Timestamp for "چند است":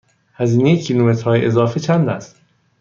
1.79-2.41